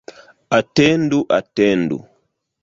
Atendu, 0.57 1.19
atendu! 1.37 1.97